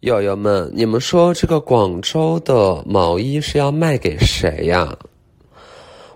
[0.00, 4.96] 友友们，你们说这个广州的毛衣是要卖给谁呀？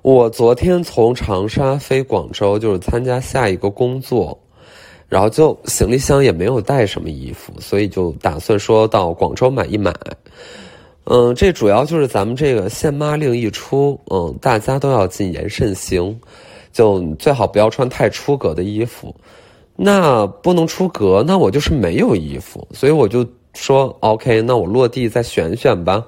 [0.01, 4.39] 我昨天从长沙飞广州，就是参加下一个工作，
[5.07, 9.93] 然后就行李箱也没有带什么衣服，所以就打算说到广州买一买。
[11.05, 16.19] 嗯，这主要就是咱们这个限妈令一出，嗯，大家都要谨言慎行，
[16.73, 19.15] 就最好不要穿太出格的衣服。
[19.77, 23.23] 那不能出格，那我就是没有衣服，所以我就。
[23.55, 26.05] 说 OK，那我落地再选选吧。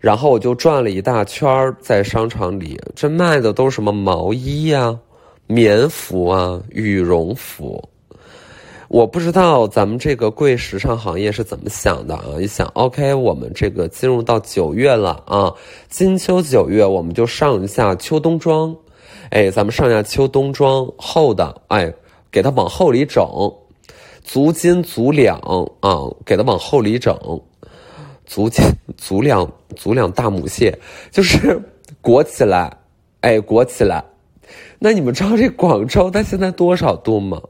[0.00, 4.96] 然后我就转了一大圈在商场里，这卖的都是什么毛衣呀、
[5.46, 7.82] 棉服啊、羽绒服。
[8.86, 12.24] 我不知道咱们这个贵时尚行业是怎么想的啊？
[12.40, 15.52] 一想 OK，我们这个进入到九月了啊，
[15.90, 18.74] 金秋九月我们就上一下秋冬装，
[19.30, 21.92] 哎，咱们上下秋冬装厚的，哎，
[22.30, 23.22] 给它往厚里整。
[24.28, 25.38] 足斤足两
[25.80, 27.18] 啊，给它往后里整，
[28.26, 28.62] 足斤
[28.98, 30.78] 足两足两大母蟹，
[31.10, 31.58] 就是
[32.02, 32.76] 裹起来，
[33.22, 34.04] 哎，裹起来。
[34.78, 37.40] 那你们知道这广州它现在多少度吗？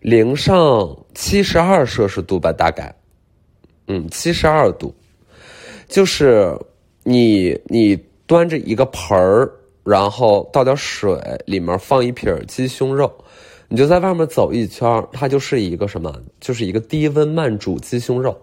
[0.00, 2.94] 零上七十二摄氏度吧，大概，
[3.88, 4.94] 嗯，七十二度。
[5.88, 6.54] 就是
[7.04, 9.50] 你你端着一个盆儿，
[9.82, 13.10] 然后倒点水，里面放一瓶鸡胸肉。
[13.68, 16.14] 你就在外面走一圈它就是一个什么？
[16.40, 18.36] 就是一个低温慢煮鸡胸肉，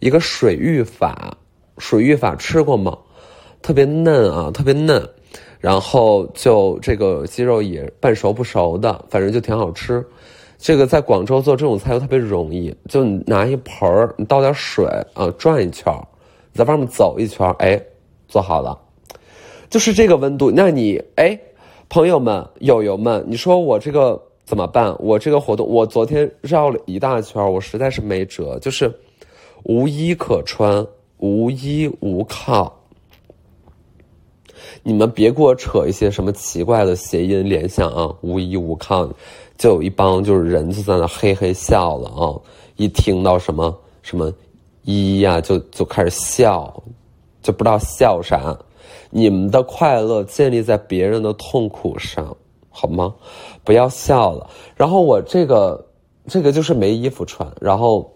[0.00, 1.36] 一个水浴法。
[1.78, 2.98] 水浴法吃过吗？
[3.62, 5.08] 特别嫩啊，特别嫩。
[5.60, 10.04] 然后就这个鸡肉也半熟不熟的，反正就挺好吃。
[10.58, 15.94] 这个在广州做这种菜又特别容易，就你拿一盆儿，你倒点水啊，转一圈
[16.52, 17.80] 在外面走一圈哎，
[18.26, 18.76] 做好了。
[19.70, 21.38] 就是这个温度，那你哎，
[21.88, 24.20] 朋友们、友友们，你说我这个。
[24.50, 24.92] 怎么办？
[24.98, 28.92] 我这个活动，我昨天绕了一大圈，我实在是没辙，就是
[29.62, 30.84] 无衣可穿，
[31.18, 32.76] 无依无靠。
[34.82, 38.12] 你们别给我扯一些什么奇怪的谐音联想啊！
[38.22, 39.08] 无依无靠，
[39.56, 42.34] 就有一帮就是人就在那嘿嘿笑了啊！
[42.74, 44.32] 一听到什么什么
[44.82, 46.82] 依呀，就就开始笑，
[47.40, 48.58] 就不知道笑啥。
[49.10, 52.36] 你们的快乐建立在别人的痛苦上。
[52.72, 53.12] 好吗？
[53.64, 54.48] 不要笑了。
[54.76, 55.84] 然后我这个，
[56.26, 57.50] 这个就是没衣服穿。
[57.60, 58.10] 然后，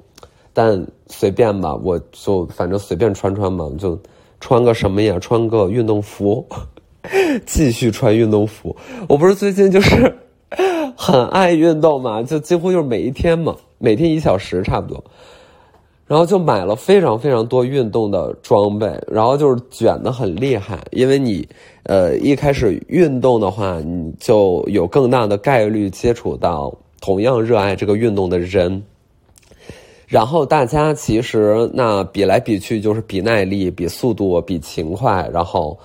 [0.52, 3.98] 但随便吧，我就反正随便穿穿嘛，就
[4.40, 5.18] 穿个什么呀？
[5.18, 6.46] 穿个运动服，
[7.46, 8.74] 继续穿运动服。
[9.08, 10.16] 我不是最近就是
[10.96, 15.02] 很爱运动嘛，就几乎就是每一天嘛，每天一小时差不多。
[16.06, 21.48] 然后就买了非常非常多运动的装备，然后就是卷的很厉害，因为你，
[21.84, 28.82] 呃，一开始运动的话，你就有更大的概率接触到同样热爱这个运动的人。
[30.06, 35.76] 然后大家其实那比来比去就是比耐力、比速度、比勤快，然后，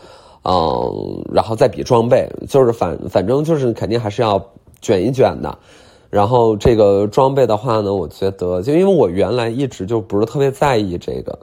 [0.44, 4.46] 嗯，然后再比装备，就是反反正就是肯定还是要
[4.82, 5.58] 卷一卷的。
[6.10, 11.38] 然后这个装备的话呢，我觉得就因为我原来一直就不是特别在意这个，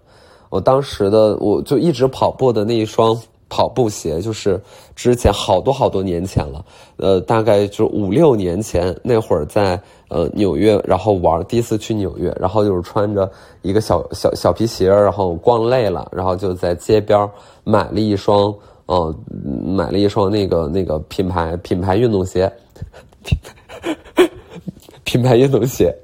[0.50, 3.16] 我当时的我就一直跑步的那一双
[3.48, 4.60] 跑步鞋，就是
[4.96, 6.64] 之前好多好多年前了，
[6.96, 13.30] 呃，大概就五六年前那会儿在呃纽约，然后玩第一次去纽约，然后就是穿着
[13.62, 17.28] 一个小小小皮鞋，然后逛累了，然后就在街边
[17.62, 18.52] 买了一双，
[18.86, 19.14] 呃，
[19.64, 22.52] 买了一双那个那个品牌品牌运动鞋。
[23.22, 23.38] 品
[24.14, 24.28] 牌
[25.06, 25.96] 品牌运动鞋，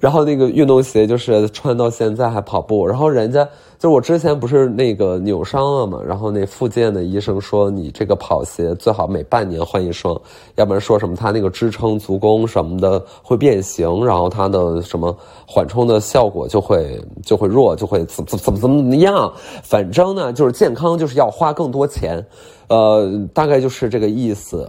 [0.00, 3.44] 然后那个运动鞋就是穿到现在还跑步，然后人家
[3.78, 10.18] 就是我之前不是那个扭伤了嘛，然后那复健的医生说你这个跑鞋最好每半年换一双，
[10.54, 15.14] 要不然说什么它那个支撑足弓什么的会变形，然后它的什么
[15.46, 19.30] 缓冲的效果就会就会弱，就会怎怎怎么怎么怎么样，
[19.62, 22.26] 反正呢就是健康就是要花更多钱，
[22.68, 24.66] 呃，大概就是这个意思。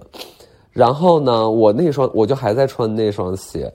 [0.78, 3.74] 然后呢，我那双我就还在穿那双鞋，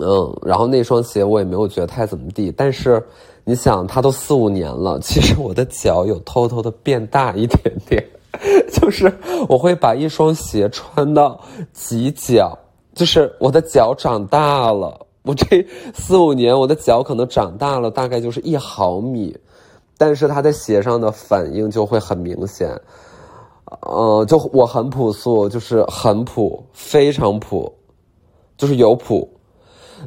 [0.00, 2.50] 嗯，然后那双鞋我也没有觉得太怎么地。
[2.50, 3.00] 但是
[3.44, 8.04] 你想，它都四五年了， 其实我的脚有偷偷的变大一点点，
[8.72, 9.12] 就是
[9.48, 11.40] 我会把一双鞋穿到
[11.72, 12.58] 几脚，
[12.92, 15.06] 就是我的脚长大了。
[15.22, 15.64] 我这
[15.94, 19.38] 四五年，我的脚可能长大了，大概就是一毫米，
[19.96, 22.76] 但是它在鞋上的反应就会很明显。
[23.82, 27.72] 呃，就我很朴素，就是很朴，非常朴，
[28.56, 29.28] 就是有朴。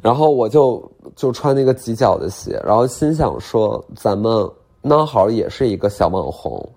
[0.01, 0.83] 然后我就
[1.15, 4.49] 就穿那个挤脚的鞋，然后心想说，咱们
[4.81, 6.67] 孬好也是一个小网红，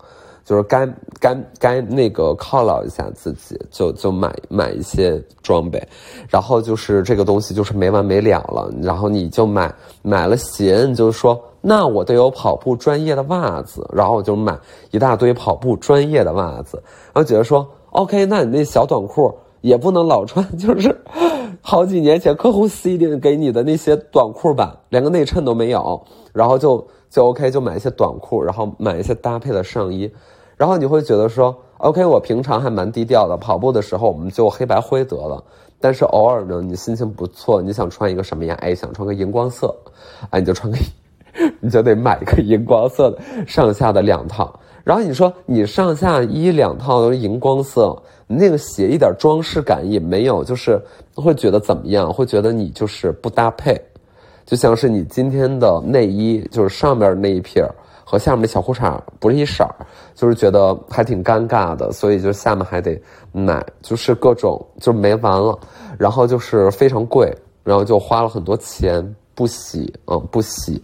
[0.46, 0.88] 就是该
[1.18, 5.82] 该该那个犒劳一下自己，就就买买一些装备，
[6.28, 14.56] 然后就是这个东西就是没完没了了，然后你就买买了鞋，你就说那我得有跑步专业的袜子，然后我就买
[14.92, 16.80] 一大堆跑步专业的袜子，
[17.12, 20.96] 然后姐姐说 OK，那你那小短裤也不能老穿，就是
[21.60, 26.00] 好几年前客户 C 定给你的那些短裤版，连个内衬都没有，
[26.32, 30.08] 然后就就 OK 就买一些短裤，然后买一些搭配的上衣。
[30.56, 35.42] 然后你会觉得说，OK，我平常还蛮低调的，跑步的时候我们就黑白灰得了。
[35.78, 38.56] 但是偶尔呢，你心情不错，你想穿一个什么呀？
[38.62, 39.76] 哎，想穿个荧光色，
[40.30, 40.78] 哎，你就穿个，
[41.60, 44.58] 你就得买一个荧光色的上下的两套。
[44.82, 47.94] 然后你说你上下衣两套都是荧光色，
[48.26, 50.80] 你那个鞋一点装饰感也没有，就是
[51.14, 52.10] 会觉得怎么样？
[52.10, 53.78] 会觉得你就是不搭配，
[54.46, 57.68] 就像是你今天的内衣，就是上面那一片。
[58.08, 59.74] 和下面的小裤衩不是一色儿，
[60.14, 62.96] 就是觉得还挺尴尬的，所以就下面还得
[63.32, 65.58] 买，就是各种就没完了，
[65.98, 69.04] 然后就是非常贵，然后就花了很多钱
[69.34, 70.80] 不洗，嗯，不洗，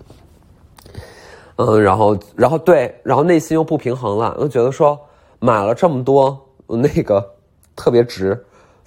[1.55, 4.99] 嗯，然后然后对，然后内心又不平衡了，又觉得说
[5.39, 6.37] 买了这么多
[6.67, 7.25] 那个
[7.77, 8.37] 特别值、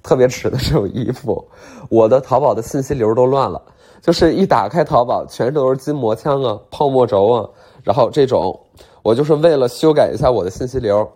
[0.03, 1.41] 特别值的这种衣服，
[1.89, 3.61] 我的淘宝的信息流都乱了，
[4.01, 7.49] 就是一打开淘宝，全都是筋膜枪啊、泡沫轴啊。
[7.85, 8.59] 然后这种，
[9.03, 11.07] 我就是为了修改一下我的信息流，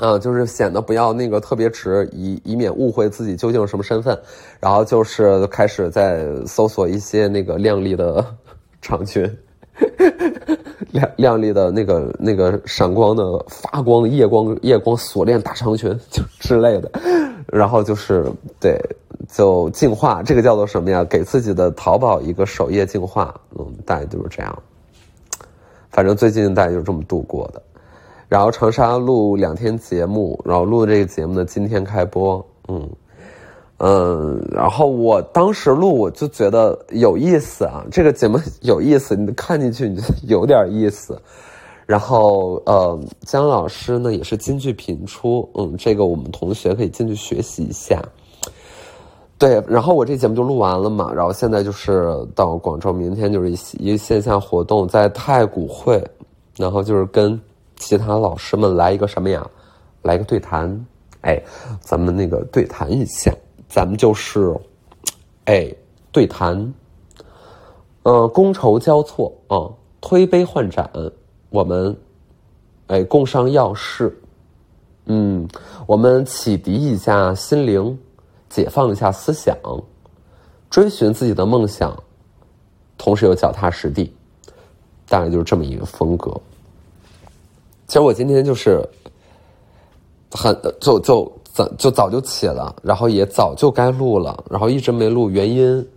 [0.00, 4.18] 啊，就是显得不要那个特别直，以以免误会自己究竟是什么身份。
[4.60, 8.22] 然后就是开始在搜索一些那个靓丽的
[8.82, 9.22] 长裙，
[10.90, 16.90] 亮亮丽的那个那个闪光的发光夜光夜光锁链大长裙就之类的。
[17.46, 18.28] 然后就是
[18.58, 18.76] 对，
[19.32, 21.04] 就净化，这个叫做什么呀？
[21.04, 24.62] 给自己的淘宝一个首页净化，嗯，大概就是这样。
[25.96, 27.62] 反正最近大概就这么度过的，
[28.28, 32.86] 然后长沙录两天节目，然后录这个节目呢，今天开播，嗯。
[33.78, 41.18] 嗯，然后我当时录我就觉得有意思啊，这个节目有意思，你看进去你就有点意思，
[41.86, 48.02] 然后呃，姜老师呢也是京剧频出，嗯，这个我们同学可以进去学习一下。
[49.38, 56.02] 对，然后我这节目就录完了嘛，然后现在就是到广州，明天就是一一线下活动，在太古汇，
[56.56, 57.38] 然后就是跟
[57.76, 59.46] 其他老师们来一个什么呀？
[60.00, 60.86] 来一个对谈，
[61.20, 61.38] 哎，
[61.80, 63.30] 咱们那个对谈一下，
[63.68, 64.56] 咱们就是，
[65.44, 65.70] 哎，
[66.10, 66.72] 对谈，
[68.04, 69.68] 呃，觥筹交错啊，
[70.00, 70.90] 推杯换盏，
[71.50, 71.94] 我们，
[72.86, 74.18] 哎，共商要事，
[75.04, 75.46] 嗯，
[75.86, 77.98] 我们启迪一下心灵。
[78.48, 79.56] 解放一下思想，
[80.70, 81.96] 追寻自己的梦想，
[82.96, 84.12] 同时又脚踏实地，
[85.08, 86.32] 大概就是这么一个风格。
[87.86, 88.82] 其实我今天就是
[90.30, 95.88] 很就就早就早就起了，然后也早就该录了，然后一直没录，原因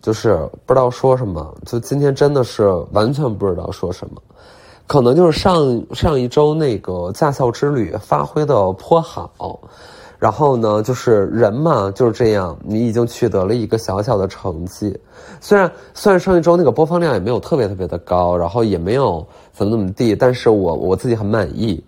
[0.00, 1.54] 就是不知道说什么。
[1.66, 4.22] 就今天真的是完全不知道说什么，
[4.86, 9.60] 可能就是上上一周那个驾校之旅发挥的颇好。
[10.18, 14.98] 然后呢，就是人嘛就是这样，你已经取得了一个小小的成绩，
[15.40, 21.82] 虽然虽然上一周那个播放量也没有特别特别的高，然后也没有怎么怎么地，但是我我自己很满意，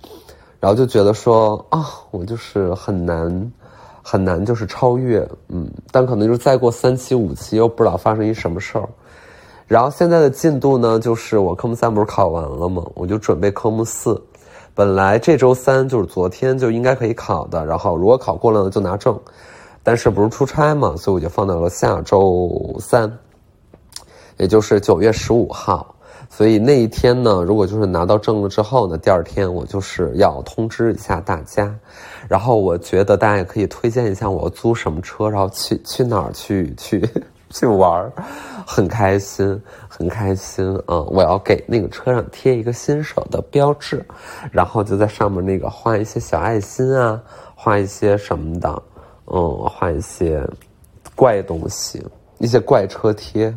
[0.60, 3.52] 然后就觉得说啊，我就是很难
[4.02, 8.86] 很难就是超越，嗯，但可能就是再过三期五期又不知道发生一什么事儿，
[9.66, 12.84] 然后现在的进度呢，就是我科目三不是考完了吗？
[12.94, 14.20] 我就准备科目四。
[14.78, 19.18] 本来这周三就是昨天就应该可以考的，然后如果考过了呢就拿证，
[19.82, 23.12] 但是不是出差嘛，所以我就放到了下周三，
[24.37, 25.97] 也就是九月十五号。
[26.30, 31.75] 所以那一天呢，如果就是拿到证了之后呢，第二天我就是要通知一下大家，
[32.28, 37.04] 然后我觉得大家也可以推荐一下我租什么车，然后去去哪儿去去。
[37.55, 38.12] 去玩儿，
[38.67, 44.05] 很开心，很开心嗯，我要给那个车上贴一个新手的标志，
[44.52, 47.19] 然后就在上面那个画一些小爱心啊，
[47.55, 48.83] 画一些什么的，
[49.26, 50.47] 嗯，画一些
[51.17, 53.55] 怪东西，一些怪车贴，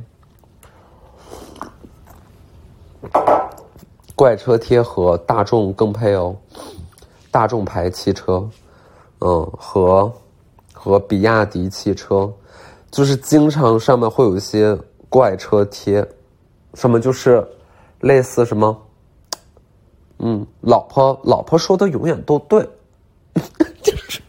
[4.15, 6.33] 怪车贴和大众更配哦，
[7.29, 8.48] 大众牌汽车，
[9.19, 10.10] 嗯，和
[10.71, 12.31] 和比亚迪汽车。
[12.91, 16.05] 就是经常上面会有一些怪车贴，
[16.74, 17.45] 什么就是
[18.01, 18.77] 类似什么，
[20.19, 22.67] 嗯，老婆老婆说的永远都对，
[23.81, 24.21] 就是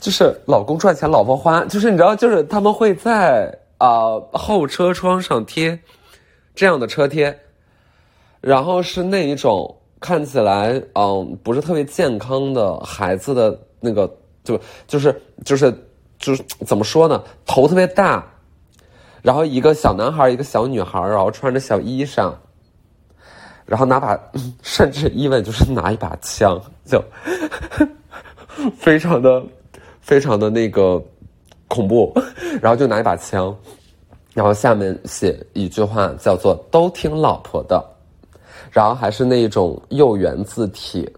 [0.00, 5.78] 就是老公赚钱老婆花，就是你知道，就是他们会在啊后车窗上贴
[6.54, 7.38] 这样的车贴，
[8.40, 14.10] 然后是那一种看起来嗯不是特别健康的孩子的那个，
[14.44, 15.72] 就就是就是
[16.18, 17.22] 就是怎么说呢？
[17.46, 18.24] 头特别大，
[19.22, 22.32] 然后一个小男孩，一个小女孩，然后穿着小衣裳，
[23.64, 24.18] 然后拿把，
[24.62, 27.02] 甚至一问就是拿一把枪，就
[28.78, 29.42] 非常的
[30.00, 31.02] 非常的那个
[31.68, 32.12] 恐怖，
[32.60, 33.56] 然后就拿一把枪，
[34.34, 37.82] 然后下面写一句话叫做“都听老婆的”。
[38.70, 41.08] 然后还是那种幼圆字体，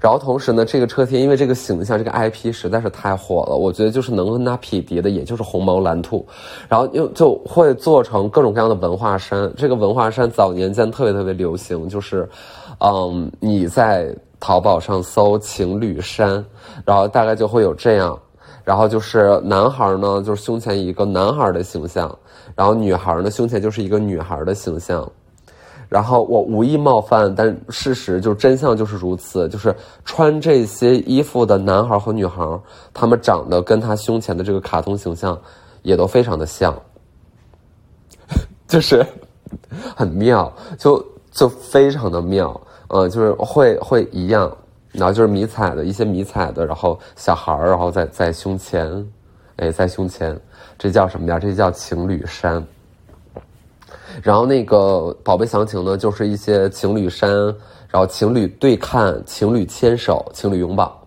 [0.00, 6.24] 然后同时呢，这个车贴因为这个形象，这个 IP 实在是太火了，我觉得就是能跟它匹敌的，也就是红毛蓝兔，
[6.68, 9.52] 然后又就会做成各种各样的文化衫。
[9.56, 12.28] 这个文化衫早年间特别特别流行，就是，
[12.78, 16.44] 嗯，你在淘宝上搜情侣衫，
[16.84, 18.18] 然后大概就会有这样，
[18.64, 22.16] 然后就是男孩呢，就是胸前一个男孩的形象，
[22.54, 25.10] 然后女孩呢，胸前就是一个女孩的形象。
[25.90, 32.42] 然后我无意冒犯，但事实就真相就是如此，就是穿这些衣服的男孩和女孩，
[32.94, 35.36] 他们长得跟他胸前的这个卡通形象
[35.82, 36.72] 也都非常的像，
[38.68, 39.04] 就是
[39.96, 44.56] 很妙，就就非常的妙，呃，就是会会一样，
[44.92, 49.04] 然后就是迷彩的一些迷彩的，然后小孩，然后在在胸前，
[49.56, 50.40] 哎，在胸前，
[50.78, 51.36] 这叫什么呀？
[51.36, 52.64] 这叫情侣衫。
[54.22, 57.30] 然后那个宝贝详情呢，就是一些情侣衫，
[57.88, 61.00] 然后情侣对看、情侣牵手、情侣拥抱，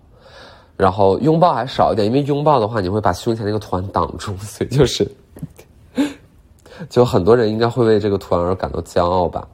[0.77, 5.09] 然后拥抱还少一点，因为拥抱的话你会把胸前那个图案挡住，所以就是，
[6.89, 9.47] 就很多人应该会为这个图案而感到骄傲吧。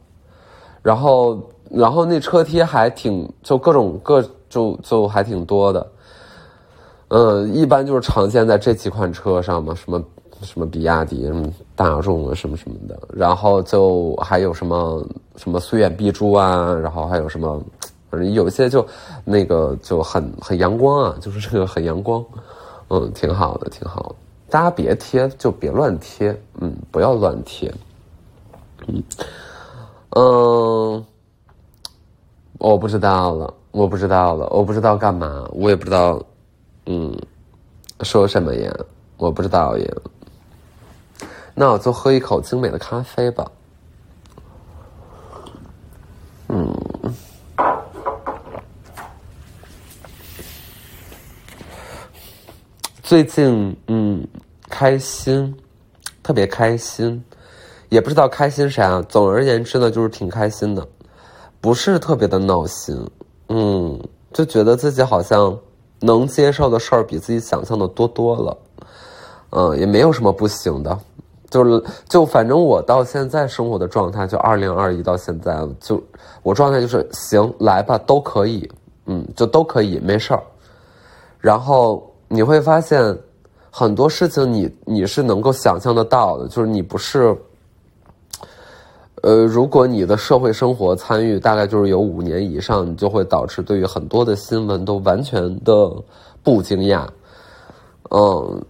[0.82, 1.40] 然后，
[1.70, 5.92] 然后那车贴还挺，就各种各就就还挺多的，
[7.10, 10.02] 嗯，一般就是常见在这几款车上嘛，什么。
[10.42, 15.06] 什么比亚迪、什么大众啊，什么什么的，然后就还有什么
[15.36, 17.62] 什么虽远必诛啊，然后还有什么，
[18.10, 18.86] 反正有一些就
[19.26, 22.24] 那个就很很阳光啊，就是这个很阳光，
[22.90, 24.16] 嗯，挺好的，挺好的。
[24.50, 27.72] 大家别贴，就别乱贴，嗯，不要乱贴，
[28.88, 29.04] 嗯
[30.16, 31.06] 嗯，
[32.58, 36.20] 我不知道了，我不知道了，我不知道干嘛，我也不知道，
[36.88, 37.16] 嗯，
[38.02, 38.76] 说什么呀？
[39.18, 39.86] 我不知道呀。
[41.60, 43.52] 那我就喝一口精美的咖啡吧。
[46.48, 46.74] 嗯，
[53.04, 54.26] 最近嗯
[54.70, 55.54] 开心，
[56.24, 57.22] 特别开心，
[57.90, 59.02] 也不知道开心啥。
[59.02, 60.88] 总而言之呢，就是挺开心的，
[61.60, 62.96] 不是特别的闹心。
[63.50, 64.02] 嗯，
[64.32, 65.60] 就觉得自己好像
[66.00, 68.58] 能接受的事儿比自己想象的多多了。
[69.50, 70.98] 嗯，也没有什么不行的。
[71.50, 76.00] 就是就反正我到现在生活的状态，就二零二一到现在，就
[76.44, 78.70] 我状态就是行来吧，都可以，
[79.08, 80.44] 嗯，就都可以，没事儿。
[81.40, 83.18] 然后你会发现
[83.72, 87.36] 很多事情，你你是能够想象得到的，就是你不是，
[89.24, 95.92] 呃，如果你的社会生活参与大概就是有五年以上，你就会导致对于很多的新闻都完全的
[96.44, 97.08] 不惊讶，
[98.12, 98.64] 嗯。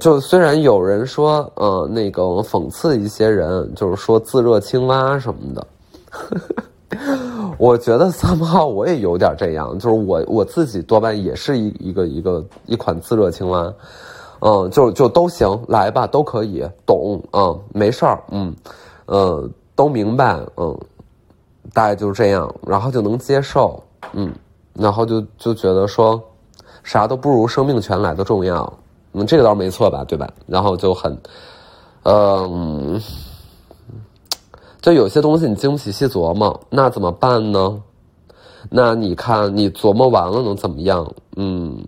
[0.00, 5.66] 就虽然有人说，呃，那个讽刺一些人，就是说自热青蛙什么的，
[7.58, 13.72] 我觉得三号我也有点这样，就是我我自己多半也是一一个一个一款自热青蛙，
[14.40, 18.54] 嗯，就就都行，来吧，都可以，懂，嗯，没事儿，嗯，
[19.06, 20.78] 呃，都明白，嗯，
[21.72, 24.32] 大概就是这样，然后就能接受，嗯，
[24.74, 26.20] 然后就就觉得说，
[26.82, 28.70] 啥都不如生命权来的重要。
[29.12, 30.32] 嗯，这个倒没错吧，对吧？
[30.46, 31.16] 然后就很，
[32.04, 33.00] 嗯，
[34.80, 37.80] 就有些东西你经不起细琢磨，那怎么办呢？
[38.70, 41.12] 那你看，你琢磨完了能怎么样？
[41.36, 41.84] 嗯，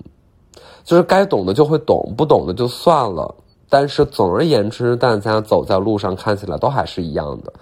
[0.84, 3.34] 就是该懂的就会懂，不懂的就算了。
[3.70, 7.52] 但是总而言之，大家走在路上看起来都还是一样的，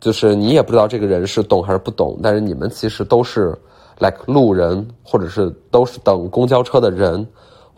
[0.00, 3.56] 就是你也不知道这个人是懂还是不懂，但是你们其实都是
[3.98, 7.26] like 路人，或者是都是等公交车的人。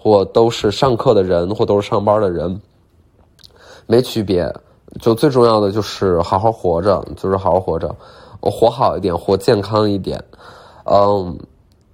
[0.04, 2.61] 或都是上课的人，或都是上班的人，
[3.87, 4.54] 没区别。
[5.00, 7.96] 就最重要的就是好好活着，就是好好活着，
[8.42, 10.23] 活好一点，活健康一点，
[10.84, 11.38] 嗯，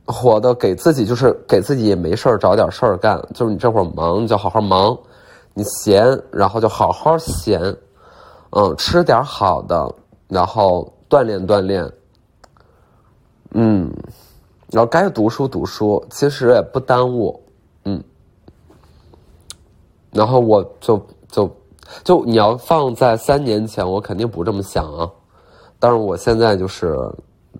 [0.06, 3.16] 活的给自己就是给自己也没事找点事儿干。
[3.32, 4.92] 就是你这会儿忙，你就好好忙；
[5.54, 7.62] 你闲，然后就好好闲。
[8.50, 9.94] 嗯，吃点好的，
[10.26, 11.88] 然后锻炼锻炼。
[13.52, 13.88] 嗯，
[14.72, 17.39] 然后该读书读书，其实也不耽误。
[17.84, 18.02] 嗯，
[20.10, 21.50] 然后我就就
[22.04, 25.10] 就你要放在三年前，我肯定不这么想啊。
[25.78, 26.94] 但是我现在就是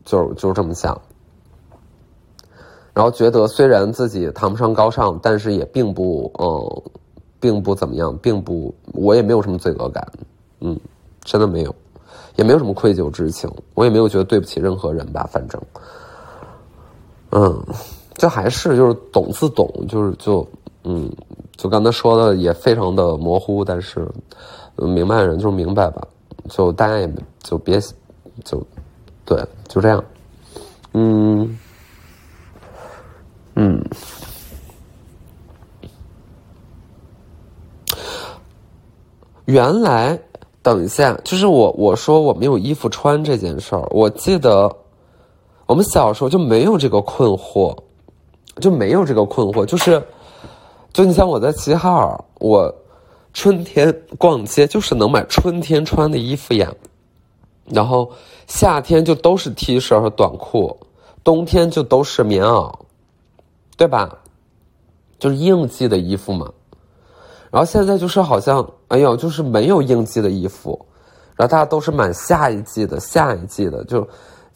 [0.05, 1.01] 就就这么想。
[2.93, 6.93] 然后觉得虽然自己谈不上高尚，但是也并不嗯，
[7.39, 10.07] 并不怎么样，并不我也没有什么罪恶感，
[10.59, 10.79] 嗯，
[11.23, 11.75] 真的没有，
[12.37, 15.63] 也没有什么愧疚之情，我也没有觉得对不起任何人吧，反正，
[17.31, 17.65] 嗯，
[18.21, 20.47] 这还是就是懂自懂，就是就
[20.85, 21.11] 嗯，
[21.57, 24.07] 就刚才说的也非常的模糊，但是
[24.77, 26.07] 明白人就是明白吧，
[26.51, 27.11] 就大家也
[27.43, 27.81] 就别
[28.45, 28.63] 就
[29.25, 30.05] 对，就这样，
[30.93, 31.59] 嗯。
[33.57, 33.83] 嗯，
[39.47, 40.19] 原来，
[40.63, 44.71] 等一下，就是我我说我没有衣服穿这件事儿，我记得
[45.67, 47.77] 我们小时候就没有这个困惑，
[48.61, 50.01] 就没有这个困惑，就是，
[50.93, 52.73] 就你像我在齐齐哈尔，我
[53.33, 56.73] 春天逛街就是能买春天穿的衣服呀，
[57.65, 58.13] 然后
[58.47, 60.79] 夏天就都是 T 恤和短裤，
[61.25, 62.73] 冬天就都是棉袄。
[63.77, 64.15] 对吧？
[65.19, 66.53] 就是应季的衣服嘛，
[67.51, 70.79] 然后现在就是好像，哎呦，就是没有应季的衣服，
[71.35, 74.07] 然后大家都是买下一季的，下一季的，就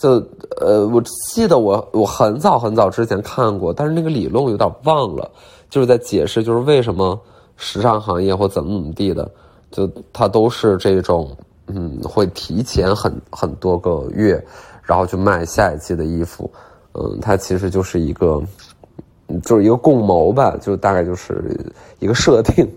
[0.05, 0.23] 就
[0.61, 5.31] 呃，我记得我我很早很早之前看过，但是那个理论有点忘了，
[5.71, 7.19] 就是在解释就是为什么
[7.57, 9.31] 时尚行业或怎么怎么地的，
[9.71, 11.35] 就它都是这种，
[11.69, 14.45] 嗯，会提前很很多个月，
[14.83, 16.51] 然后去卖下一季的衣服，
[16.93, 18.43] 嗯，它其实就是一个。
[19.43, 21.59] 就是一个共谋吧，就大概就是
[21.99, 22.71] 一个设定，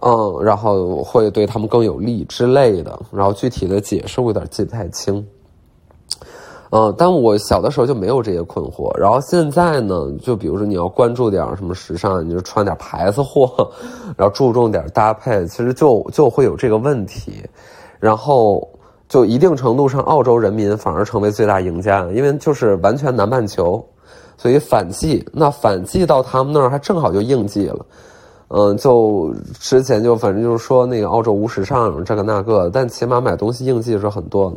[0.00, 5.24] 嗯，然后会对他们更有利之类的，然后具体的解释我有点记不太清，
[6.70, 13.70] 嗯，但我小的时候就没有这些困惑，然后现在呢，就比如说你要关注点什么时尚，你就穿点牌子货，
[14.16, 17.42] 然后注重点搭配，其实就就会有这个问题，
[17.98, 18.66] 然后
[19.08, 23.84] 就一定程度上，澳洲人民反而成为最大赢家，因为就是完全南半球。
[24.38, 27.84] 所以反季，那反季到他们那儿还正好就应季了，
[28.48, 34.56] 嗯，就之前就反正就是说那个澳洲无时尚这个那个，但起码买东西应季是很多的。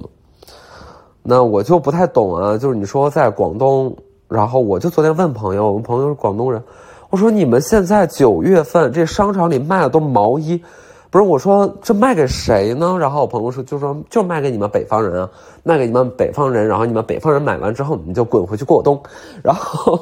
[1.23, 3.95] 那我就不太懂啊，就是你说在广东，
[4.27, 6.61] 然后我就昨天问朋友，我们朋友是广东人，
[7.09, 10.61] 我说你们现在九月份这商场里卖的都毛衣。
[11.09, 12.97] 不是我说这卖给谁呢？
[12.99, 15.29] 然后我朋友说就说就卖给你们北方人啊，
[15.61, 18.99] 卖给你们北方人，然后你们北方人买完之后，你们就滚回去过冬。
[19.43, 19.99] 然后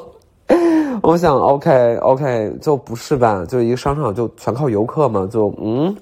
[1.04, 3.44] 我想，OK OK，就不是吧？
[3.46, 5.28] 就一个商场就全靠游客嘛？
[5.30, 5.94] 就嗯，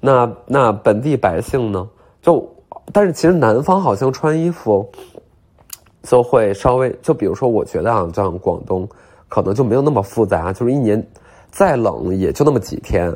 [0.00, 1.88] 那那本地百姓呢？
[2.20, 2.44] 就
[2.92, 4.88] 但是其实南方好像穿衣服
[6.02, 8.88] 就会稍微就比如说，我觉得啊，像广东
[9.28, 11.04] 可能就没有那么复杂，就是一年
[11.50, 13.14] 再冷也就那么几天。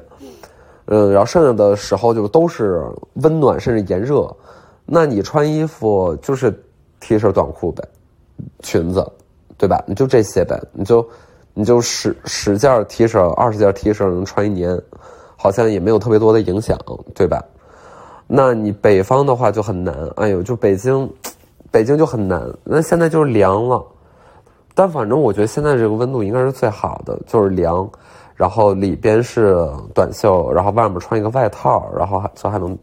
[0.86, 4.28] 嗯，然后剩下的时候就都是温暖甚至炎热，
[4.84, 6.50] 那你穿衣服就是
[7.00, 7.82] T 恤短裤呗，
[8.60, 9.08] 裙子，
[9.56, 9.82] 对吧？
[9.86, 11.08] 你就这些呗，你就
[11.54, 14.78] 你就十十件 T 恤、二十件 T 恤能穿一年，
[15.36, 16.76] 好像也没有特别多的影响，
[17.14, 17.40] 对吧？
[18.26, 21.10] 那你北方的话就很难，哎呦，就北京，
[21.70, 22.42] 北京就很难。
[22.64, 23.84] 那现在就是凉了，
[24.74, 27.88] 但反正我觉得现在这个温度应该是最好的，就是凉。
[28.34, 29.54] 然后里边是
[29.94, 32.76] 短袖，然后外面穿一个外套，然后就还能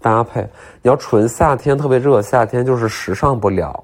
[0.00, 0.40] 搭配。
[0.82, 3.82] 你要纯夏天特别热，夏天就是时尚不了，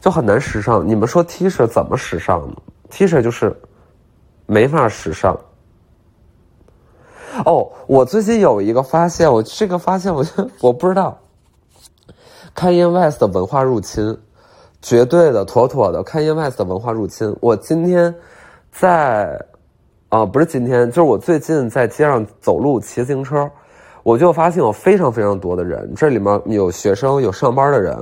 [0.00, 0.84] 就很难时尚。
[0.88, 2.56] 你们说 T 恤怎么时尚呢
[2.90, 3.54] ？T 恤就是
[4.46, 5.38] 没法时尚。
[7.44, 10.24] 哦，我最近有一个发现，我这个发现，我
[10.60, 11.18] 我不知道。
[12.54, 14.16] Kanye West 的文化入侵，
[14.80, 17.34] 绝对的妥妥的 Kanye West 的文化入侵。
[17.40, 18.14] 我今天
[18.70, 19.40] 在。
[20.08, 23.50] 啊，不是今天，就是我最近在街上走路骑自行车，
[24.02, 27.96] 我就发现有非常非常多的人，这里面有学生，有上班的人，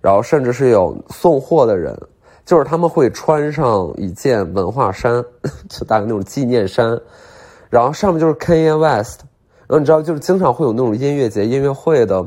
[0.00, 1.96] 然后甚至是有送货的人，
[2.44, 5.24] 就是他们会穿上一件文化衫，
[5.70, 7.00] 就大概那种纪念衫，
[7.70, 9.20] 然后上面就是 Kanye West，
[9.66, 12.22] 然后你知道，就是经常会有那种音乐节、音乐会的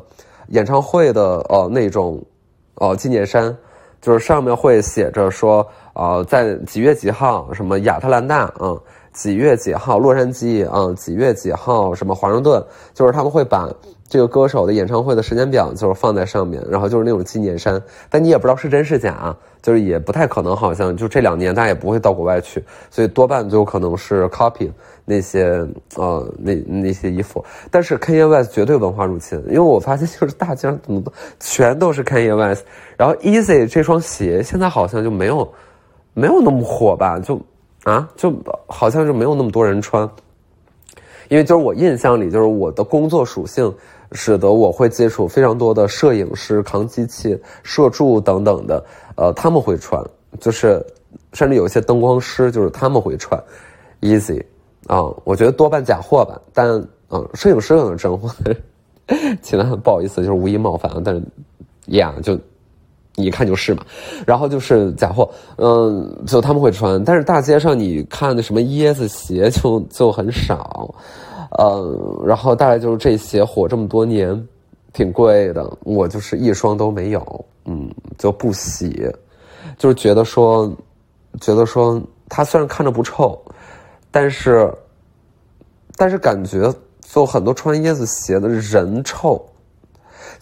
[0.48, 2.20] 演唱会的呃那种
[2.76, 3.56] 呃纪念山，
[4.02, 5.64] 就是上面会写着说。
[5.96, 7.54] 呃，在几月几号？
[7.54, 8.52] 什么亚特兰大？
[8.60, 8.76] 嗯，
[9.12, 10.00] 几月几号？
[10.00, 10.68] 洛杉矶？
[10.74, 11.94] 嗯，几月几号？
[11.94, 12.66] 什么华盛顿？
[12.96, 13.70] 就是他们会把
[14.14, 17.82] 这个歌手的演唱会的时间表，就是放在上面，然后就是那种纪念衫。
[18.12, 24.70] 但你也不知道是真是假，就是也不太可能，好像就这两年大家也不会到国外去，所以多半就可能是 copy
[25.04, 27.44] 那些呃那那些衣服。
[27.72, 32.64] 但是 Kanye West 绝对文化入侵，因为我发现就是大街上怎么都全都是 Kanye West，
[32.96, 35.52] 然后 Easy 这双鞋现在好像就没有。
[36.16, 37.18] 没有那么火吧？
[37.18, 37.42] 就，
[37.86, 38.32] 啊，就
[38.68, 40.08] 好像就没有那么多人穿，
[41.34, 43.74] 因为就是我印象里，就是我的工作属性，
[44.12, 50.00] 使得我会接触非常多的摄影师、扛机器、摄助等等的，呃，他们会穿，
[50.40, 50.80] 就是
[51.34, 53.44] 甚至有一些灯光师，就是他们会穿
[54.02, 54.44] ，easy
[54.86, 56.68] 啊，我觉得多半假货吧，但
[57.10, 58.30] 嗯，摄影师可能真货，
[59.42, 61.24] 其他不好意思，就是无意冒犯，但是
[61.88, 62.38] 呀，就
[63.16, 63.86] 一看就是嘛，
[64.26, 70.94] 然后就是假货，嗯，就他们会穿，但是大街上你看的什么椰子鞋就就很少。
[71.60, 74.48] 呃，然后大概就是这些火这么多年，
[74.92, 79.08] 挺贵的，我就是一双都没有，嗯，就不洗，
[79.78, 80.72] 就是觉得说，
[81.40, 83.40] 觉得说它虽然看着不臭，
[84.10, 84.74] 但是，
[85.96, 89.40] 但是感觉就很多穿椰子鞋的人臭，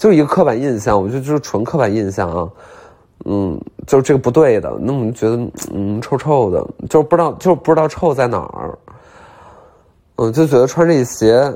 [0.01, 2.49] 就一个刻板印象，我觉得就是纯刻板印象啊，
[3.25, 5.37] 嗯，就是这个不对的，那我们觉得
[5.71, 8.75] 嗯臭臭的，就不知道就不知道臭在哪儿。
[10.15, 11.55] 嗯，就觉得穿这鞋，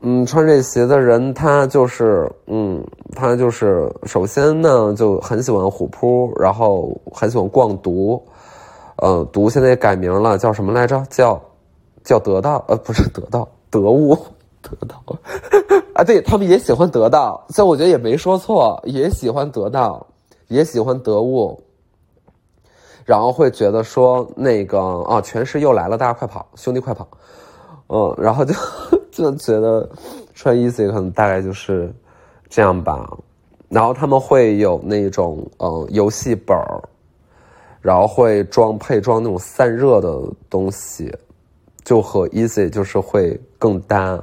[0.00, 8.20] 嗯，穿这鞋的人，他就是，嗯，他就是，首先呢，就很喜欢虎扑，然后很喜欢逛毒，
[8.96, 11.00] 呃，毒现在也改名了，叫什么来着？
[11.10, 11.40] 叫，
[12.02, 14.18] 叫得到，呃，不是得到，得物，
[14.64, 15.02] 得到，
[15.94, 20.06] 啊，对他们也喜欢得到，所以我觉得也没说错，也喜欢得到，
[20.48, 21.62] 也喜欢得物，
[23.04, 27.06] 然后会觉得说那个啊，全市又来了，大家快跑，兄弟快跑。
[27.88, 28.54] 嗯，然后就
[29.12, 29.88] 就觉得
[30.34, 31.92] 穿 easy 可能大概就是
[32.48, 33.06] 这样吧。
[33.68, 36.82] 然后他们会有那种嗯游戏本儿，
[37.82, 41.14] 然后会装配装那种散热的东西，
[41.84, 44.18] 就和 easy 就是会更搭。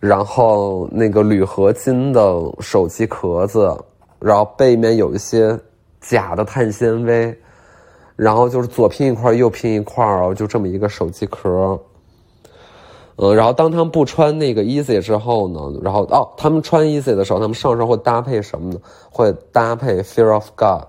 [0.00, 2.20] 然后那个铝合金的
[2.58, 3.76] 手机壳子，
[4.18, 5.56] 然后背面有一些
[6.00, 7.38] 假的碳纤维，
[8.16, 11.78] 然后就是左拼一块右拼一块儿，就这么一个手机壳。
[13.16, 18.80] 嗯，然后当他们不穿那个 easy 之后呢，然后哦，他们穿 easy 的时候，他们上身会搭配什么呢？
[19.10, 20.82] 会搭配 fear of god，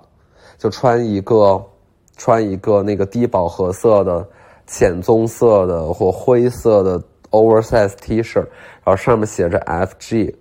[0.58, 1.62] 就穿一个
[2.15, 4.26] 穿一个那个低饱和色的
[4.65, 10.33] 浅棕色的或灰色的 oversize T 恤，然后上面写着 FG，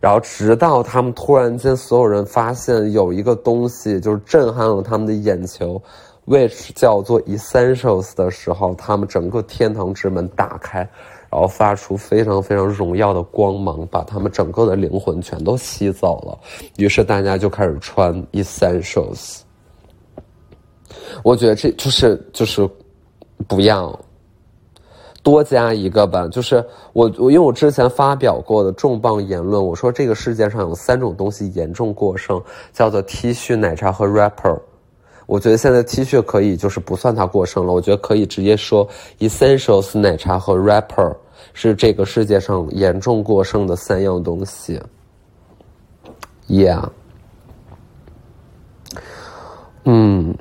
[0.00, 5.82] 然后直到他们突然间所有人发现有一个东西就是震撼了他们的眼球
[6.26, 10.88] ，which 叫做 essentials 的时候，他们整个天堂之门打开。
[11.30, 16.38] 然后发出非常非常荣耀的光芒，把他们整个的灵魂全都吸走了。
[16.76, 19.40] 于是大家就开始穿 essentials。
[21.24, 22.70] 我觉得这就是就是
[23.48, 23.98] 不要
[25.24, 26.28] 多加一个吧。
[26.28, 32.40] 就是我我因为我之前发表过的重磅言论，我说这个世界上有三种东西严重过剩，
[32.72, 34.56] 叫做 T 恤、奶茶和 rapper。
[35.26, 41.16] 我觉得现在 T 恤可以就是不算它过剩了，我觉得可以直接说 essentials、奶茶和 rapper。
[41.52, 44.80] 是这个世界上严重过剩的三样东西。
[46.48, 46.88] Yeah，
[49.84, 50.36] 嗯，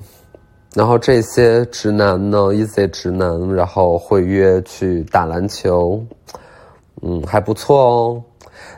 [0.74, 6.04] 然后这些直男呢，一些直男，然后会约去打篮球，
[7.02, 8.24] 嗯，还不错哦。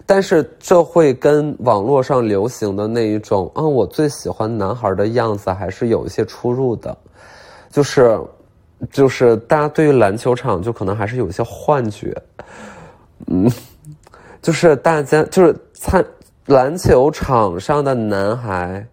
[0.06, 6.98] 但是这会跟网络上流行的那一种，啊，我最喜欢男孩的样子，还是有一些出入的，
[7.72, 8.20] 就是。
[8.92, 12.14] 就是大家对于篮球场就可能还是有一些幻觉，
[13.28, 13.50] 嗯，
[14.42, 16.06] 就是大家就是参
[16.46, 18.86] 篮球场上的男孩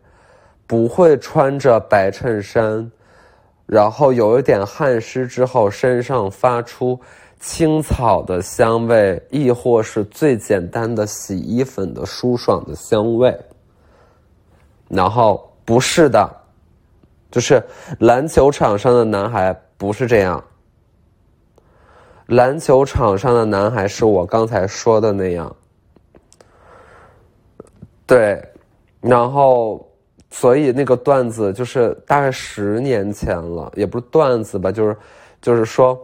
[0.72, 2.90] 不会穿着白衬衫，
[3.66, 6.98] 然后有一点汗湿之后身上发出
[7.38, 13.38] 青草的香味，亦或是最简单的洗衣粉的舒爽的香味，
[14.88, 16.26] 然后不是的，
[17.30, 17.62] 就是
[17.98, 19.54] 篮球场上的男孩。
[19.76, 20.42] 不是这样，
[22.28, 25.54] 篮球场上的男孩是我刚才说的那样，
[28.06, 28.42] 对，
[29.02, 29.86] 然后
[30.32, 34.96] 所以那个段子就是大概十年前了，也不是段子吧，就是
[35.40, 35.96] 就是说，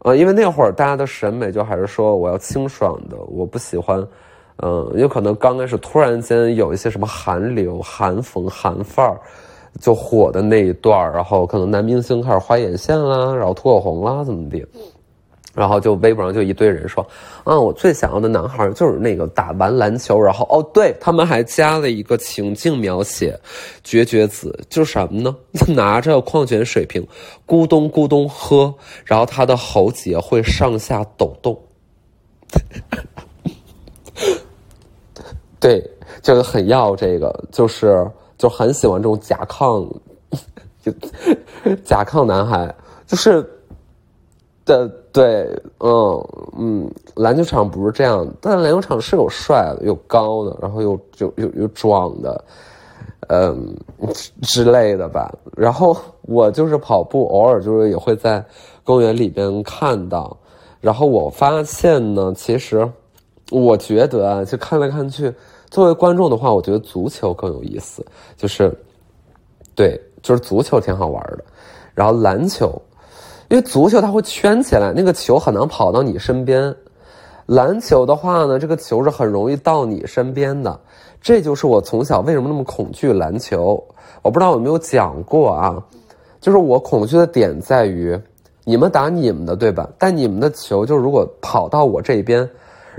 [0.00, 4.06] 呃，因为那会儿大家的审美就还是说我要清爽的，我不喜欢，
[4.56, 9.18] 嗯，有可能刚开始突然间有一些什么韩流、韩风、韩范儿。
[9.78, 14.66] 就火的那一段然后可能男明星开始画眼线啦，然后涂口红啦，怎么的，
[15.56, 17.04] 然后就微博上就一堆人说，
[17.42, 23.38] 啊，我最想要的男孩就是那个打完篮球，然后哦，对他们还加了一个情境描写，
[23.82, 25.34] 绝绝子就是什么呢？
[25.74, 27.04] 拿着矿泉水瓶，
[27.46, 28.72] 咕咚咕咚喝，
[29.04, 31.58] 然后他的喉结会上下抖动，
[35.58, 35.82] 对，
[36.20, 38.06] 就是很要这个，就是。
[38.38, 39.90] 就很喜欢这种甲亢，
[40.84, 40.92] 就
[41.86, 42.74] 甲亢男孩，
[43.06, 43.42] 就是
[44.66, 52.44] 对对，嗯嗯，篮球场不是这样，但篮球场是有帅的，有高的，然后有有有有壮的，
[53.28, 53.72] 嗯
[54.42, 55.32] 之类的吧。
[55.56, 58.44] 然后我就是跑步，偶尔就是也会在
[58.82, 60.36] 公园里边看到。
[60.80, 62.90] 然后我发现呢，其实
[63.52, 65.32] 我觉得啊，就看来看去，
[65.70, 68.04] 作为观众的话，我觉得足球更有意思，
[68.36, 68.76] 就是
[69.76, 71.44] 对，就是足球挺好玩的。
[71.94, 72.82] 然后篮球。
[73.48, 76.74] 因为足球它会圈起来，那个球很难跑到你身边。
[77.46, 80.80] 篮球的话呢，这个球是很容易到你身边的。
[81.20, 83.82] 这就是我从小为什么那么恐惧篮球。
[84.22, 85.80] 我不知道有没有讲过啊？
[86.40, 88.18] 就是我恐惧的点在于，
[88.64, 89.88] 你们打你们的，对吧？
[89.96, 92.48] 但你们的球就如果跑到我这边，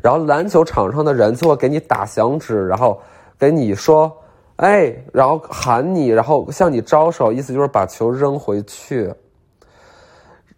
[0.02, 2.98] 然后篮球场上的人就会给你打响指，然后
[3.38, 4.12] 给你说，
[4.58, 9.14] 哎，然后喊你，然后向你招手，意思就是把球扔回去。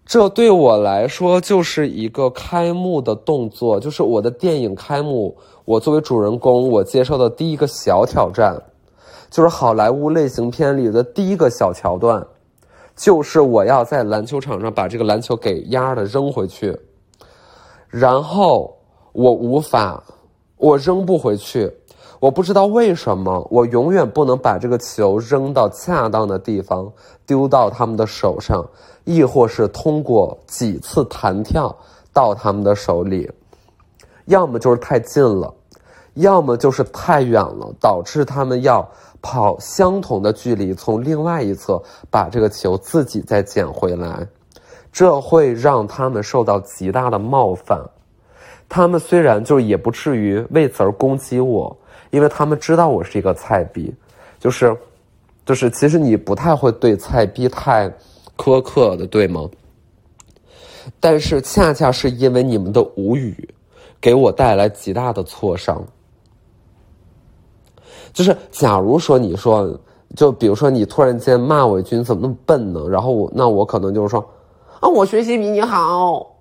[0.09, 5.37] 这对我来说就是一个开幕的动作，就是我的电影开幕。
[5.65, 8.59] 我作为主人公，我接受的第一个小挑战，
[9.29, 12.25] 就是好莱坞类型片里的第一个小桥段，
[12.95, 16.75] 就是我要在篮球场上把这个篮球给压的扔回去，
[17.87, 18.75] 然后
[19.11, 20.03] 我无法，
[20.57, 21.71] 我扔不回去，
[22.19, 26.91] 我不知道为什么，我永远不能把这个球扔到恰当的地方，
[27.25, 28.65] 丢到他们的手上。
[29.05, 31.75] 亦或是通过几次弹跳
[32.13, 33.27] 到他们的手里，
[34.25, 35.51] 要么就是太近了，
[36.15, 38.87] 要么就是太远了，导致他们要
[39.19, 44.27] 跑相同的距离从另外一侧把这个球自己再捡回来，
[44.91, 47.81] 这会让他们受到极大的冒犯。
[48.67, 51.75] 他们虽然就也不至于为此而攻击我，
[52.11, 53.93] 因为他们知道我是一个菜逼，
[54.39, 54.75] 就是，
[55.45, 57.91] 就是其实你不太会对菜逼太。
[58.41, 59.49] 苛刻的，对吗？
[60.97, 63.35] 但是恰恰是因为你们的无语，
[63.99, 65.85] 给我带来极大的挫伤。
[68.13, 69.77] 就是假如说你说，
[70.15, 72.87] 就比如说你突然间骂我一句，你怎么那么笨呢？
[72.87, 74.25] 然后我那我可能就是说，
[74.79, 76.39] 啊，我学习比你好，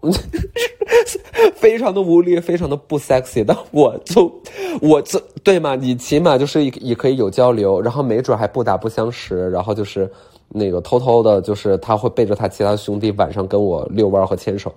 [1.56, 3.44] 非常的无力，非常的不 sexy。
[3.46, 4.32] 但我就
[4.80, 5.74] 我这对吗？
[5.74, 10.10] 你起码就是也可以有交流，然后没准还不打不相识，然后就是。
[10.50, 14.72] 那个偷偷的，就是他会背着他其他兄弟晚上跟我遛弯和牵手，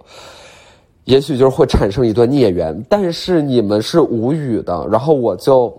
[1.06, 2.78] 也许就是会产生一段孽缘。
[2.90, 5.74] 但是你们是无语的，然后我就，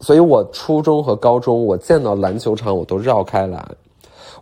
[0.00, 3.66] 所以我初中和高中我见到篮球场我都绕开来，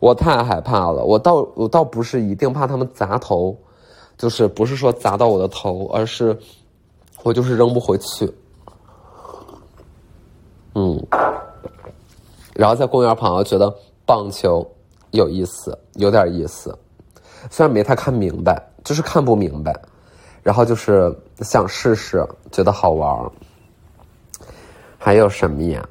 [0.00, 1.04] 我太害怕了。
[1.04, 3.56] 我倒我倒不是一定怕他们砸头，
[4.16, 6.38] 就是不是说砸到我的头，而是
[7.22, 8.32] 我就是扔不回去。
[10.74, 11.06] 嗯，
[12.54, 14.66] 然后在公园旁，我觉得棒球。
[15.12, 16.78] 有意思，有点意思，
[17.50, 19.74] 虽然没太看明白，就是看不明白，
[20.42, 23.30] 然后就是想试试，觉得好玩
[24.98, 25.88] 还有什么呀？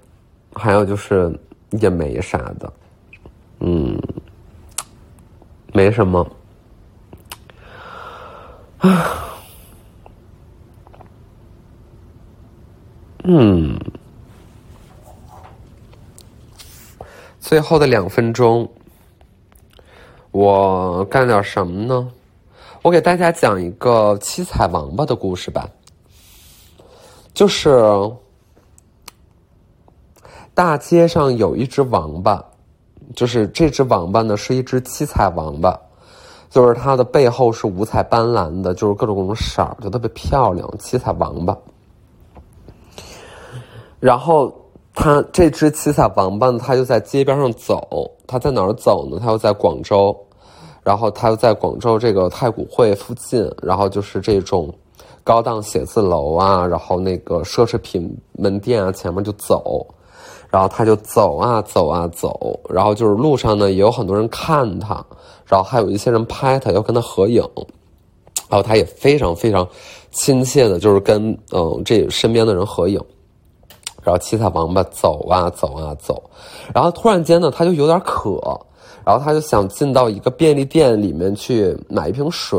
[0.54, 1.36] 还有就是
[1.72, 2.72] 也没啥的，
[3.60, 3.98] 嗯，
[5.74, 6.30] 没什么。
[13.24, 13.78] 嗯，
[17.39, 18.70] 最后的两分钟。
[20.32, 22.12] 我干点什么呢？
[22.84, 25.67] 我给大家讲一个七彩王八的故事吧。
[27.34, 27.70] 就是
[30.54, 32.43] 大街上有一只王八，
[33.15, 35.80] 就是这只王八呢是一只七彩王八，
[36.50, 40.70] 就是它的背后是五彩斑斓的，就是各种各种色儿，就特别漂亮。
[40.78, 41.58] 七彩王八。
[44.00, 44.54] 然后
[44.93, 48.12] 它这只七彩王八，它就在街边上走。
[48.30, 49.17] 他在哪儿走呢？
[49.22, 50.13] 他又在广州，
[50.84, 54.70] 然后他又在广州这个太古汇附近，然后就是这种
[55.24, 59.88] 高档写字楼啊，然后那个奢侈品门店啊前面就走，
[60.49, 65.05] 然后他就走啊走啊走，然后就是路上呢也有很多人看他，
[65.45, 67.41] 然后还有一些人拍他要跟他合影，
[68.49, 69.67] 然后他也非常非常
[70.12, 72.99] 亲切的，就是跟嗯这身边的人合影。
[74.03, 76.23] 然后七彩王八走啊走啊走，
[76.73, 78.39] 然后突然间呢，他就有点渴，
[79.03, 82.57] 然后他就想进到一个便利店里面去买一瓶水。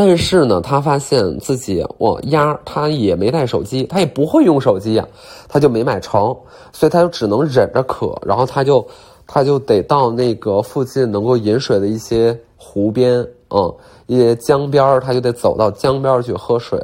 [0.00, 5.04] 但是呢，他发现自己我丫他也没带手机，他也不会用手机呀，
[5.48, 6.26] 他就没买成，
[6.72, 8.86] 所以他就只能忍着渴，然后他就
[9.26, 13.74] 他就得到那个附近能够饮水的一些湖边，嗯，
[14.06, 16.80] 一些江边他就得走到江边去喝水。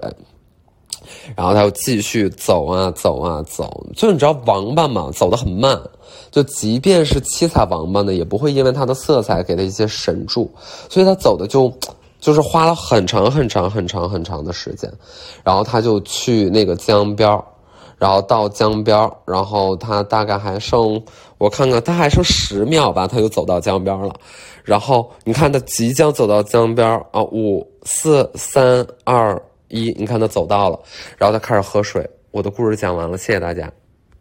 [1.36, 5.80] 然后他又继续走啊走啊走，就你知道王八嘛，走得很慢，
[6.32, 10.50] 就即便是七彩王八呢，也不会因为它的色彩给它一些神助，
[10.88, 11.72] 所以他走的就
[12.24, 14.90] 就是花了很长很长很长很长的时间，
[15.44, 17.28] 然后他就去那个江边
[17.98, 20.98] 然后到江边然后他大概还剩
[21.36, 24.14] 我看看，他还剩十秒吧，他就走到江边了。
[24.62, 30.80] 然后你看他即将走到江边啊，五四三二一，你看他走到了，
[31.18, 32.08] 然后他开始喝水。
[32.30, 33.70] 我的故事讲完了，谢谢大家。